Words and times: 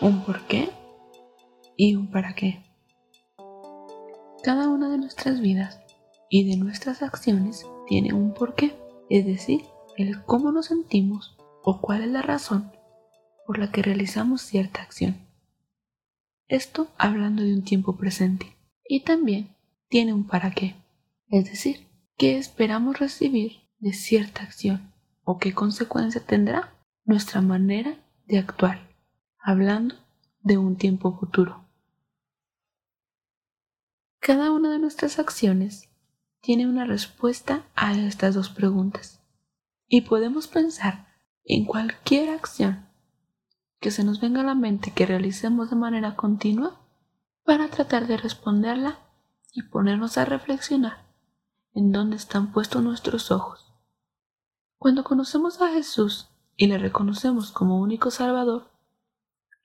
un 0.00 0.24
por 0.24 0.46
qué 0.46 0.70
y 1.76 1.96
un 1.96 2.10
para 2.10 2.34
qué. 2.34 2.62
Cada 4.42 4.68
una 4.68 4.88
de 4.88 4.98
nuestras 4.98 5.40
vidas 5.40 5.80
y 6.30 6.48
de 6.48 6.56
nuestras 6.56 7.02
acciones 7.02 7.66
tiene 7.86 8.12
un 8.12 8.32
por 8.32 8.54
qué, 8.54 8.76
es 9.10 9.26
decir, 9.26 9.64
el 9.96 10.22
cómo 10.24 10.52
nos 10.52 10.66
sentimos 10.66 11.36
o 11.64 11.80
cuál 11.80 12.02
es 12.02 12.10
la 12.10 12.22
razón 12.22 12.70
por 13.46 13.58
la 13.58 13.72
que 13.72 13.82
realizamos 13.82 14.42
cierta 14.42 14.82
acción. 14.82 15.16
Esto 16.46 16.88
hablando 16.96 17.42
de 17.42 17.52
un 17.52 17.64
tiempo 17.64 17.96
presente. 17.96 18.54
Y 18.90 19.00
también 19.00 19.54
tiene 19.88 20.14
un 20.14 20.26
para 20.26 20.50
qué, 20.52 20.74
es 21.28 21.44
decir, 21.44 21.86
qué 22.16 22.38
esperamos 22.38 22.98
recibir 22.98 23.60
de 23.80 23.92
cierta 23.92 24.42
acción 24.42 24.94
o 25.24 25.38
qué 25.38 25.52
consecuencia 25.52 26.24
tendrá 26.24 26.72
nuestra 27.04 27.42
manera 27.42 27.98
de 28.26 28.38
actuar, 28.38 28.87
hablando 29.40 29.94
de 30.42 30.58
un 30.58 30.76
tiempo 30.76 31.16
futuro. 31.18 31.64
Cada 34.20 34.50
una 34.50 34.70
de 34.70 34.78
nuestras 34.78 35.18
acciones 35.18 35.88
tiene 36.40 36.66
una 36.66 36.84
respuesta 36.84 37.64
a 37.74 37.92
estas 37.94 38.34
dos 38.34 38.50
preguntas 38.50 39.20
y 39.86 40.02
podemos 40.02 40.48
pensar 40.48 41.08
en 41.44 41.64
cualquier 41.64 42.30
acción 42.30 42.86
que 43.80 43.90
se 43.90 44.04
nos 44.04 44.20
venga 44.20 44.40
a 44.40 44.44
la 44.44 44.54
mente 44.54 44.92
que 44.92 45.06
realicemos 45.06 45.70
de 45.70 45.76
manera 45.76 46.16
continua 46.16 46.80
para 47.44 47.68
tratar 47.68 48.06
de 48.06 48.16
responderla 48.16 48.98
y 49.52 49.62
ponernos 49.62 50.18
a 50.18 50.24
reflexionar 50.24 51.06
en 51.72 51.92
dónde 51.92 52.16
están 52.16 52.52
puestos 52.52 52.82
nuestros 52.82 53.30
ojos. 53.30 53.72
Cuando 54.78 55.04
conocemos 55.04 55.60
a 55.62 55.70
Jesús 55.70 56.28
y 56.56 56.66
le 56.66 56.78
reconocemos 56.78 57.52
como 57.52 57.80
único 57.80 58.10
Salvador, 58.10 58.67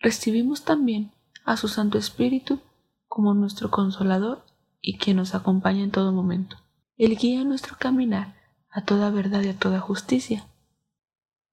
recibimos 0.03 0.65
también 0.65 1.11
a 1.45 1.55
su 1.57 1.69
Santo 1.69 1.97
Espíritu 1.97 2.59
como 3.07 3.33
nuestro 3.33 3.71
consolador 3.71 4.45
y 4.81 4.97
quien 4.97 5.17
nos 5.17 5.33
acompaña 5.33 5.81
en 5.81 5.91
todo 5.91 6.11
momento. 6.11 6.57
Él 6.97 7.17
guía 7.17 7.43
nuestro 7.45 7.77
caminar 7.79 8.35
a 8.69 8.83
toda 8.83 9.09
verdad 9.09 9.41
y 9.41 9.47
a 9.47 9.57
toda 9.57 9.79
justicia. 9.79 10.45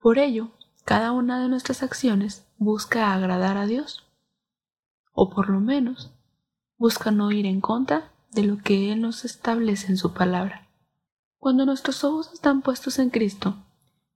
Por 0.01 0.19
ello, 0.19 0.49
cada 0.85 1.13
una 1.13 1.41
de 1.41 1.49
nuestras 1.49 1.83
acciones 1.85 2.45
busca 2.59 3.15
agradar 3.15 3.57
a 3.57 3.67
Dios, 3.67 4.05
o 5.13 5.31
por 5.31 5.49
lo 5.49 5.61
menos 5.61 6.11
busca 6.77 7.13
no 7.13 7.31
ir 7.31 7.47
en 7.47 7.61
contra 7.61 8.11
de 8.33 8.43
lo 8.43 8.59
que 8.59 8.91
Él 8.91 9.01
nos 9.01 9.25
establece 9.25 9.87
en 9.89 9.97
su 9.97 10.13
palabra. 10.13 10.67
Cuando 11.39 11.67
nuestros 11.67 12.03
ojos 12.03 12.33
están 12.33 12.63
puestos 12.63 12.99
en 12.99 13.11
Cristo, 13.11 13.55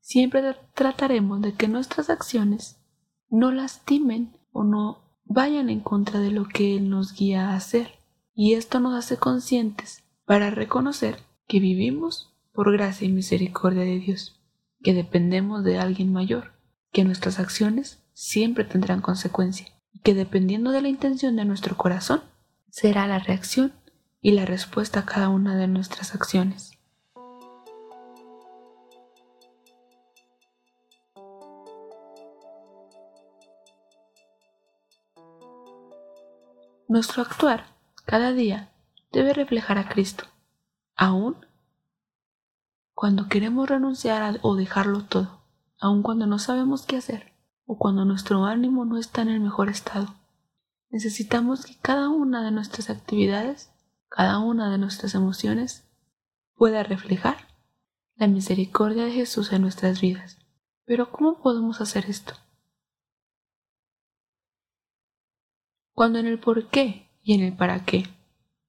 siempre 0.00 0.56
trataremos 0.74 1.40
de 1.40 1.55
que 1.55 1.68
nuestras 1.68 2.10
acciones 2.10 2.83
no 3.28 3.53
lastimen 3.53 4.36
o 4.53 4.64
no 4.64 5.05
vayan 5.25 5.70
en 5.70 5.80
contra 5.80 6.20
de 6.20 6.30
lo 6.30 6.47
que 6.47 6.77
Él 6.77 6.91
nos 6.91 7.14
guía 7.14 7.50
a 7.50 7.56
hacer. 7.56 7.98
Y 8.34 8.55
esto 8.55 8.80
nos 8.80 8.94
hace 8.94 9.17
conscientes 9.17 10.05
para 10.25 10.50
reconocer 10.50 11.19
que 11.47 11.61
vivimos 11.61 12.34
por 12.52 12.72
gracia 12.72 13.06
y 13.06 13.12
misericordia 13.12 13.83
de 13.83 13.98
Dios, 13.98 14.41
que 14.83 14.95
dependemos 14.95 15.64
de 15.64 15.78
alguien 15.78 16.12
mayor, 16.12 16.52
que 16.92 17.05
nuestras 17.05 17.39
acciones 17.39 18.02
siempre 18.12 18.64
tendrán 18.64 19.00
consecuencia 19.00 19.67
y 19.92 20.00
que 20.00 20.14
dependiendo 20.14 20.70
de 20.70 20.83
la 20.83 20.89
intención 20.89 21.36
de 21.36 21.45
nuestro 21.45 21.77
corazón, 21.77 22.22
será 22.70 23.06
la 23.06 23.19
reacción 23.19 23.72
y 24.20 24.33
la 24.33 24.47
respuesta 24.47 25.00
a 25.00 25.05
cada 25.05 25.28
una 25.28 25.56
de 25.56 25.69
nuestras 25.69 26.14
acciones. 26.14 26.72
Nuestro 36.94 37.22
actuar 37.22 37.66
cada 38.04 38.32
día 38.32 38.70
debe 39.10 39.32
reflejar 39.32 39.78
a 39.78 39.88
Cristo, 39.88 40.26
aún 40.94 41.34
cuando 42.94 43.27
queremos 43.27 43.68
renunciar 43.68 44.38
o 44.42 44.55
dejarlo 44.55 45.02
todo, 45.02 45.40
aun 45.80 46.04
cuando 46.04 46.28
no 46.28 46.38
sabemos 46.38 46.86
qué 46.86 46.98
hacer 46.98 47.33
o 47.66 47.78
cuando 47.78 48.04
nuestro 48.04 48.44
ánimo 48.44 48.84
no 48.84 48.96
está 48.96 49.22
en 49.22 49.30
el 49.30 49.40
mejor 49.40 49.70
estado. 49.70 50.14
Necesitamos 50.88 51.66
que 51.66 51.77
cada 51.83 52.10
una 52.10 52.44
de 52.44 52.52
nuestras 52.52 52.90
actividades 52.90 53.72
cada 54.08 54.38
una 54.38 54.70
de 54.70 54.78
nuestras 54.78 55.16
emociones 55.16 55.88
pueda 56.54 56.84
reflejar 56.84 57.38
la 58.14 58.28
misericordia 58.28 59.06
de 59.06 59.10
Jesús 59.10 59.52
en 59.52 59.62
nuestras 59.62 60.00
vidas. 60.00 60.38
Pero 60.84 61.10
¿cómo 61.10 61.42
podemos 61.42 61.80
hacer 61.80 62.04
esto? 62.08 62.34
Cuando 65.94 66.18
en 66.18 66.27
el 66.27 66.40
por 66.40 66.68
qué 66.70 67.08
y 67.22 67.34
en 67.34 67.42
el 67.42 67.56
para 67.56 67.84
qué 67.84 68.05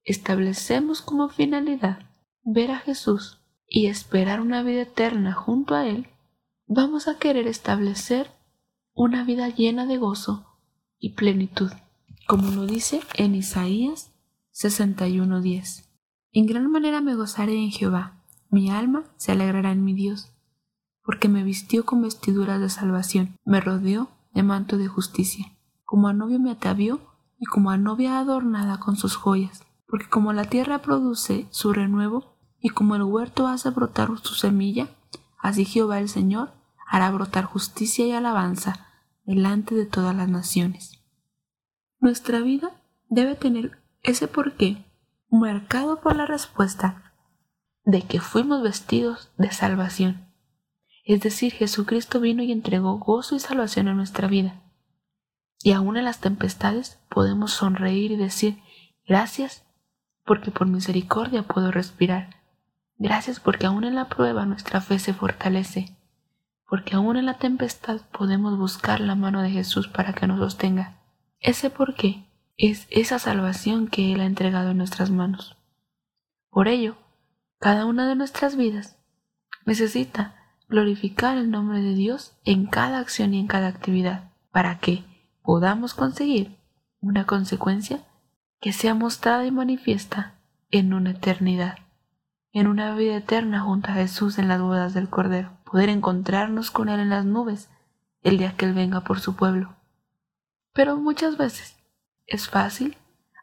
establecemos 0.04 1.02
como 1.02 1.28
finalidad 1.28 1.98
ver 2.44 2.70
a 2.70 2.78
Jesús 2.78 3.40
y 3.66 3.86
esperar 3.86 4.40
una 4.40 4.62
vida 4.62 4.82
eterna 4.82 5.32
junto 5.32 5.74
a 5.74 5.88
Él, 5.88 6.06
vamos 6.68 7.08
a 7.08 7.18
querer 7.18 7.48
establecer 7.48 8.30
una 8.94 9.24
vida 9.24 9.48
llena 9.48 9.86
de 9.86 9.98
gozo 9.98 10.46
y 10.98 11.14
plenitud, 11.14 11.70
como 12.28 12.52
lo 12.52 12.64
dice 12.64 13.00
en 13.14 13.34
Isaías 13.34 14.12
61.10. 14.54 15.84
En 16.30 16.46
gran 16.46 16.70
manera 16.70 17.00
me 17.00 17.16
gozaré 17.16 17.56
en 17.56 17.72
Jehová, 17.72 18.22
mi 18.50 18.70
alma 18.70 19.02
se 19.16 19.32
alegrará 19.32 19.72
en 19.72 19.82
mi 19.82 19.94
Dios, 19.94 20.32
porque 21.02 21.28
me 21.28 21.42
vistió 21.42 21.84
con 21.84 22.02
vestiduras 22.02 22.60
de 22.60 22.68
salvación, 22.68 23.36
me 23.44 23.60
rodeó 23.60 24.10
de 24.32 24.44
manto 24.44 24.78
de 24.78 24.86
justicia, 24.86 25.46
como 25.84 26.06
a 26.06 26.12
novio 26.12 26.38
me 26.38 26.52
atavió 26.52 27.00
y 27.38 27.46
como 27.46 27.70
a 27.70 27.76
novia 27.76 28.18
adornada 28.18 28.78
con 28.78 28.96
sus 28.96 29.16
joyas, 29.16 29.64
porque 29.88 30.08
como 30.08 30.32
la 30.32 30.44
tierra 30.44 30.80
produce 30.80 31.46
su 31.50 31.72
renuevo 31.72 32.36
y 32.60 32.70
como 32.70 32.96
el 32.96 33.02
huerto 33.02 33.46
hace 33.46 33.70
brotar 33.70 34.10
su 34.22 34.34
semilla, 34.34 34.88
así 35.38 35.64
Jehová 35.64 35.98
el 35.98 36.08
Señor 36.08 36.52
hará 36.86 37.10
brotar 37.10 37.44
justicia 37.44 38.06
y 38.06 38.12
alabanza 38.12 38.86
delante 39.24 39.74
de 39.74 39.86
todas 39.86 40.14
las 40.14 40.28
naciones. 40.28 41.02
Nuestra 41.98 42.40
vida 42.40 42.70
debe 43.08 43.34
tener 43.34 43.82
ese 44.02 44.28
porqué, 44.28 44.84
marcado 45.30 46.00
por 46.00 46.16
la 46.16 46.26
respuesta 46.26 47.12
de 47.84 48.02
que 48.02 48.20
fuimos 48.20 48.62
vestidos 48.62 49.30
de 49.38 49.50
salvación. 49.50 50.26
Es 51.04 51.20
decir, 51.20 51.52
Jesucristo 51.52 52.20
vino 52.20 52.42
y 52.42 52.52
entregó 52.52 52.98
gozo 52.98 53.36
y 53.36 53.40
salvación 53.40 53.88
a 53.88 53.94
nuestra 53.94 54.28
vida. 54.28 54.62
Y 55.62 55.72
aún 55.72 55.96
en 55.96 56.04
las 56.04 56.20
tempestades 56.20 56.98
podemos 57.08 57.52
sonreír 57.52 58.12
y 58.12 58.16
decir, 58.16 58.60
gracias 59.06 59.64
porque 60.24 60.50
por 60.50 60.66
misericordia 60.66 61.42
puedo 61.42 61.70
respirar. 61.70 62.36
Gracias 62.98 63.40
porque 63.40 63.66
aún 63.66 63.84
en 63.84 63.94
la 63.94 64.08
prueba 64.08 64.46
nuestra 64.46 64.80
fe 64.80 64.98
se 64.98 65.14
fortalece. 65.14 65.96
Porque 66.68 66.96
aún 66.96 67.16
en 67.16 67.26
la 67.26 67.38
tempestad 67.38 68.00
podemos 68.10 68.58
buscar 68.58 69.00
la 69.00 69.14
mano 69.14 69.42
de 69.42 69.50
Jesús 69.50 69.88
para 69.88 70.12
que 70.12 70.26
nos 70.26 70.38
sostenga. 70.38 70.98
Ese 71.38 71.70
porqué 71.70 72.26
es 72.56 72.86
esa 72.90 73.18
salvación 73.18 73.86
que 73.86 74.12
Él 74.12 74.20
ha 74.20 74.26
entregado 74.26 74.70
en 74.70 74.78
nuestras 74.78 75.10
manos. 75.10 75.56
Por 76.50 76.68
ello, 76.68 76.96
cada 77.58 77.84
una 77.84 78.08
de 78.08 78.16
nuestras 78.16 78.56
vidas 78.56 78.98
necesita 79.64 80.34
glorificar 80.68 81.36
el 81.36 81.50
nombre 81.50 81.80
de 81.80 81.94
Dios 81.94 82.36
en 82.44 82.66
cada 82.66 82.98
acción 82.98 83.34
y 83.34 83.40
en 83.40 83.46
cada 83.46 83.68
actividad, 83.68 84.32
para 84.50 84.78
que 84.78 85.04
podamos 85.46 85.94
conseguir 85.94 86.58
una 87.00 87.24
consecuencia 87.24 88.00
que 88.60 88.72
sea 88.72 88.94
mostrada 88.94 89.46
y 89.46 89.52
manifiesta 89.52 90.34
en 90.72 90.92
una 90.92 91.12
eternidad, 91.12 91.78
en 92.52 92.66
una 92.66 92.96
vida 92.96 93.18
eterna 93.18 93.60
junto 93.60 93.92
a 93.92 93.94
Jesús 93.94 94.38
en 94.38 94.48
las 94.48 94.60
bodas 94.60 94.92
del 94.92 95.08
Cordero, 95.08 95.52
poder 95.64 95.88
encontrarnos 95.88 96.72
con 96.72 96.88
Él 96.88 96.98
en 96.98 97.10
las 97.10 97.24
nubes 97.24 97.70
el 98.22 98.38
día 98.38 98.56
que 98.56 98.64
Él 98.64 98.74
venga 98.74 99.02
por 99.02 99.20
su 99.20 99.36
pueblo. 99.36 99.76
Pero 100.72 100.96
muchas 100.96 101.36
veces 101.36 101.76
es 102.26 102.48
fácil 102.48 102.96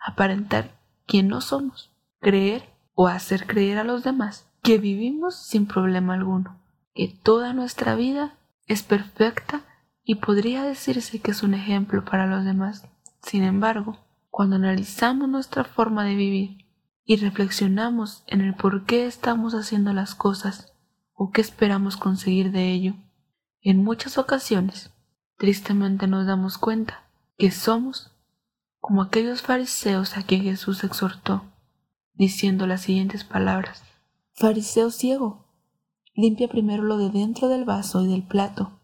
aparentar 0.05 0.71
quien 1.07 1.29
no 1.29 1.39
somos, 1.39 1.89
creer 2.19 2.67
o 2.95 3.07
hacer 3.07 3.47
creer 3.47 3.77
a 3.77 3.85
los 3.85 4.03
demás 4.03 4.45
que 4.61 4.77
vivimos 4.77 5.37
sin 5.37 5.67
problema 5.67 6.15
alguno, 6.15 6.59
que 6.93 7.07
toda 7.23 7.53
nuestra 7.53 7.95
vida 7.95 8.35
es 8.67 8.83
perfecta 8.83 9.61
y 10.03 10.15
podría 10.15 10.63
decirse 10.63 11.19
que 11.19 11.31
es 11.31 11.43
un 11.43 11.53
ejemplo 11.53 12.03
para 12.03 12.27
los 12.27 12.43
demás. 12.43 12.85
Sin 13.21 13.43
embargo, 13.43 13.97
cuando 14.29 14.57
analizamos 14.57 15.29
nuestra 15.29 15.63
forma 15.63 16.03
de 16.03 16.15
vivir 16.15 16.65
y 17.05 17.17
reflexionamos 17.17 18.23
en 18.27 18.41
el 18.41 18.53
por 18.55 18.85
qué 18.85 19.05
estamos 19.05 19.53
haciendo 19.53 19.93
las 19.93 20.15
cosas 20.15 20.73
o 21.13 21.31
qué 21.31 21.41
esperamos 21.41 21.97
conseguir 21.97 22.51
de 22.51 22.71
ello, 22.71 22.95
en 23.61 23.83
muchas 23.83 24.17
ocasiones, 24.17 24.91
tristemente 25.37 26.07
nos 26.07 26.25
damos 26.25 26.57
cuenta 26.57 27.03
que 27.37 27.51
somos 27.51 28.11
como 28.79 29.01
aquellos 29.01 29.41
fariseos 29.41 30.17
a 30.17 30.23
quien 30.23 30.43
Jesús 30.43 30.83
exhortó, 30.83 31.43
diciendo 32.13 32.67
las 32.67 32.81
siguientes 32.81 33.23
palabras. 33.23 33.81
Fariseo 34.33 34.91
ciego, 34.91 35.45
limpia 36.13 36.49
primero 36.49 36.83
lo 36.83 36.97
de 36.97 37.09
dentro 37.09 37.47
del 37.47 37.63
vaso 37.63 38.03
y 38.03 38.07
del 38.07 38.23
plato, 38.23 38.79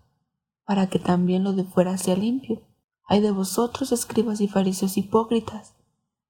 para 0.69 0.85
que 0.85 0.99
también 0.99 1.43
lo 1.43 1.53
de 1.53 1.63
fuera 1.63 1.97
sea 1.97 2.15
limpio. 2.15 2.61
Hay 3.07 3.21
de 3.21 3.31
vosotros, 3.31 3.91
escribas 3.91 4.39
y 4.39 4.47
fariseos 4.47 4.97
hipócritas, 4.97 5.73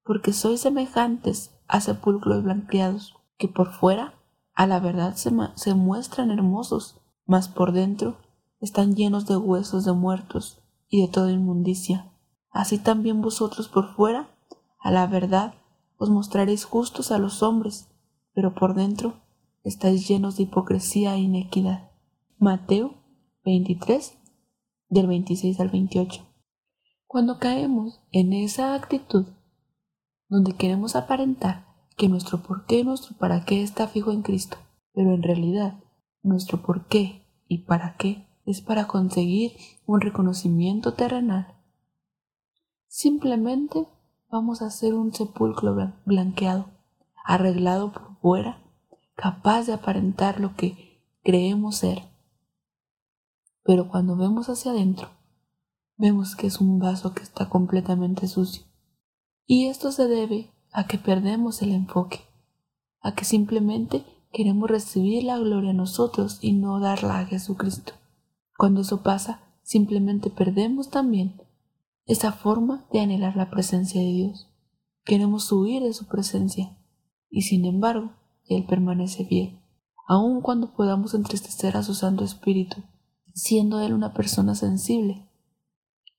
porque 0.05 0.31
sois 0.31 0.61
semejantes 0.61 1.59
a 1.67 1.81
sepulcros 1.81 2.41
blanqueados, 2.45 3.17
que 3.37 3.49
por 3.49 3.73
fuera 3.73 4.13
a 4.53 4.65
la 4.65 4.79
verdad 4.79 5.15
se, 5.15 5.73
muestran 5.75 6.31
hermosos, 6.31 7.01
mas 7.25 7.49
por 7.49 7.73
dentro 7.73 8.15
están 8.61 8.95
llenos 8.95 9.25
de 9.25 9.35
huesos 9.35 9.83
de 9.83 9.91
muertos 9.91 10.63
y 10.87 11.01
de 11.01 11.09
toda 11.09 11.33
inmundicia. 11.33 12.09
Así 12.49 12.77
también 12.77 13.19
vosotros 13.21 13.67
por 13.67 13.93
fuera, 13.93 14.29
a 14.79 14.89
la 14.89 15.05
verdad, 15.05 15.55
os 15.97 16.09
mostraréis 16.09 16.63
justos 16.63 17.11
a 17.11 17.17
los 17.17 17.43
hombres, 17.43 17.89
pero 18.33 18.55
por 18.55 18.73
dentro 18.73 19.15
estáis 19.65 20.07
llenos 20.07 20.37
de 20.37 20.43
hipocresía 20.43 21.15
e 21.15 21.19
inequidad. 21.19 21.91
Mateo 22.37 22.93
23, 23.43 24.18
del 24.89 25.07
26 25.07 25.59
al 25.59 25.69
28. 25.69 26.25
Cuando 27.07 27.39
caemos 27.39 28.01
en 28.11 28.33
esa 28.33 28.75
actitud, 28.75 29.25
donde 30.27 30.53
queremos 30.53 30.95
aparentar 30.95 31.65
que 31.97 32.07
nuestro 32.07 32.41
por 32.41 32.65
qué 32.65 32.79
y 32.79 32.83
nuestro 32.83 33.17
para 33.17 33.45
qué 33.45 33.63
está 33.63 33.87
fijo 33.87 34.11
en 34.11 34.21
Cristo, 34.21 34.57
pero 34.93 35.13
en 35.13 35.23
realidad 35.23 35.79
nuestro 36.21 36.61
por 36.61 36.87
qué 36.87 37.25
y 37.47 37.59
para 37.59 37.95
qué 37.97 38.27
es 38.45 38.61
para 38.61 38.87
conseguir 38.87 39.53
un 39.85 40.01
reconocimiento 40.01 40.93
terrenal. 40.93 41.55
Simplemente 42.87 43.87
vamos 44.31 44.61
a 44.61 44.69
ser 44.69 44.93
un 44.93 45.13
sepulcro 45.13 45.75
blanqueado, 46.05 46.69
arreglado 47.23 47.91
por 47.91 48.17
fuera, 48.19 48.61
capaz 49.15 49.65
de 49.65 49.73
aparentar 49.73 50.39
lo 50.39 50.55
que 50.55 51.03
creemos 51.23 51.77
ser. 51.77 52.03
Pero 53.69 53.87
cuando 53.87 54.15
vemos 54.15 54.49
hacia 54.49 54.71
adentro, 54.71 55.09
vemos 55.95 56.35
que 56.35 56.47
es 56.47 56.59
un 56.59 56.79
vaso 56.79 57.13
que 57.13 57.21
está 57.21 57.49
completamente 57.49 58.27
sucio. 58.27 58.63
Y 59.45 59.67
esto 59.67 59.91
se 59.91 60.07
debe 60.07 60.49
a 60.71 60.87
que 60.87 60.97
perdemos 60.97 61.61
el 61.61 61.73
enfoque, 61.73 62.21
a 62.99 63.13
que 63.13 63.25
simplemente 63.25 64.03
queremos 64.33 64.71
recibir 64.71 65.23
la 65.23 65.37
gloria 65.37 65.69
a 65.69 65.75
nosotros 65.75 66.39
y 66.41 66.53
no 66.53 66.79
darla 66.79 67.19
a 67.19 67.27
Jesucristo. 67.27 67.93
Cuando 68.57 68.81
eso 68.81 69.03
pasa, 69.03 69.43
simplemente 69.61 70.31
perdemos 70.31 70.89
también 70.89 71.39
esa 72.07 72.31
forma 72.31 72.87
de 72.91 73.01
anhelar 73.01 73.35
la 73.35 73.51
presencia 73.51 74.01
de 74.01 74.07
Dios. 74.07 74.47
Queremos 75.05 75.51
huir 75.51 75.83
de 75.83 75.93
su 75.93 76.07
presencia 76.07 76.75
y 77.29 77.43
sin 77.43 77.65
embargo, 77.65 78.13
Él 78.47 78.65
permanece 78.65 79.25
fiel, 79.25 79.59
aun 80.07 80.41
cuando 80.41 80.73
podamos 80.73 81.13
entristecer 81.13 81.77
a 81.77 81.83
su 81.83 81.93
Santo 81.93 82.23
Espíritu, 82.23 82.81
siendo 83.39 83.79
Él 83.81 83.93
una 83.93 84.13
persona 84.13 84.53
sensible. 84.53 85.25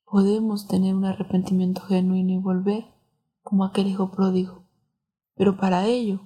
Podemos 0.04 0.66
tener 0.66 0.94
un 0.94 1.04
arrepentimiento 1.04 1.82
genuino 1.82 2.32
y 2.32 2.38
volver 2.38 2.86
como 3.42 3.64
aquel 3.64 3.86
hijo 3.86 4.10
pródigo. 4.10 4.64
Pero 5.36 5.56
para 5.56 5.86
ello 5.86 6.20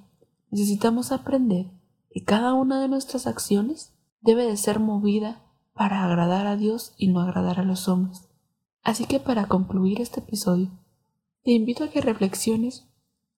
necesitamos 0.50 1.12
aprender 1.12 1.70
que 2.10 2.24
cada 2.24 2.54
una 2.54 2.80
de 2.80 2.88
nuestras 2.88 3.26
acciones 3.26 3.92
debe 4.20 4.46
de 4.46 4.56
ser 4.56 4.78
movida 4.78 5.42
para 5.74 6.04
agradar 6.04 6.46
a 6.46 6.56
Dios 6.56 6.94
y 6.96 7.08
no 7.08 7.20
agradar 7.20 7.60
a 7.60 7.64
los 7.64 7.88
hombres. 7.88 8.28
Así 8.82 9.06
que 9.06 9.18
para 9.18 9.46
concluir 9.46 10.00
este 10.00 10.20
episodio, 10.20 10.70
te 11.42 11.50
invito 11.50 11.84
a 11.84 11.88
que 11.88 12.00
reflexiones 12.00 12.86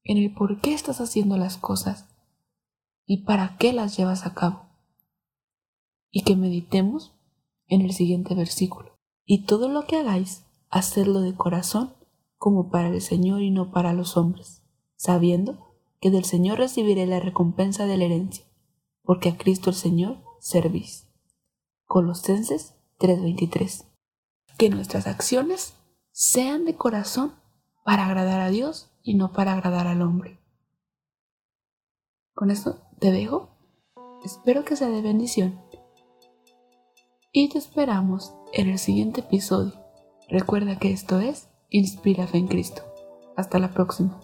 en 0.05 0.19
el 0.19 0.33
por 0.33 0.61
qué 0.61 0.75
estás 0.75 1.01
haciendo 1.01 1.37
las 1.37 1.57
cosas 1.57 2.07
y 3.07 3.25
para 3.25 3.57
qué 3.57 3.73
las 3.73 3.97
llevas 3.97 4.27
a 4.27 4.35
cabo. 4.35 4.67
Y 6.11 6.23
que 6.23 6.37
meditemos 6.37 7.16
en 7.69 7.83
el 7.83 7.93
siguiente 7.93 8.35
versículo. 8.35 8.99
Y 9.25 9.45
todo 9.45 9.69
lo 9.69 9.87
que 9.87 9.97
hagáis, 9.97 10.45
hacedlo 10.71 11.21
de 11.21 11.35
corazón 11.35 11.95
como 12.39 12.71
para 12.71 12.89
el 12.89 13.01
Señor 13.01 13.43
y 13.43 13.51
no 13.51 13.73
para 13.73 13.93
los 13.93 14.17
hombres, 14.17 14.63
sabiendo 14.97 15.67
que 16.01 16.11
del 16.11 16.25
Señor 16.25 16.59
recibiré 16.59 17.07
la 17.07 17.21
recompensa 17.21 17.87
de 17.87 17.97
la 17.97 18.05
herencia, 18.05 18.45
porque 19.03 19.31
a 19.31 19.37
Cristo 19.37 19.71
el 19.71 19.77
Señor 19.77 20.23
servís. 20.41 21.09
Colosenses 21.87 22.75
3:23. 22.99 23.87
Que 24.59 24.71
nuestras 24.71 25.07
acciones 25.07 25.75
sean 26.13 26.65
de 26.65 26.77
corazón 26.77 27.35
para 27.85 28.07
agradar 28.07 28.41
a 28.41 28.51
Dios 28.51 28.91
y 29.03 29.15
no 29.15 29.33
para 29.33 29.53
agradar 29.53 29.87
al 29.87 30.03
hombre. 30.03 30.39
Con 32.35 32.51
esto 32.51 32.83
te 32.99 33.13
dejo. 33.13 33.49
Espero 34.25 34.65
que 34.65 34.77
sea 34.77 34.89
de 34.89 35.03
bendición. 35.03 35.61
Y 37.39 37.51
te 37.51 37.59
esperamos 37.59 38.33
en 38.55 38.71
el 38.71 38.79
siguiente 38.79 39.21
episodio. 39.21 39.75
Recuerda 40.27 40.79
que 40.79 40.91
esto 40.91 41.21
es 41.21 41.51
Inspira 41.69 42.27
Fe 42.27 42.39
en 42.39 42.47
Cristo. 42.47 42.81
Hasta 43.37 43.59
la 43.59 43.73
próxima. 43.73 44.19